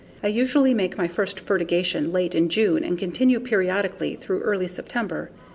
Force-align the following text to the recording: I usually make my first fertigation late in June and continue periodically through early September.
I 0.23 0.29
usually 0.29 0.73
make 0.73 0.97
my 0.97 1.07
first 1.07 1.39
fertigation 1.39 2.11
late 2.11 2.33
in 2.33 2.49
June 2.49 2.83
and 2.83 2.97
continue 2.97 3.39
periodically 3.39 4.15
through 4.15 4.41
early 4.41 4.67
September. 4.67 5.29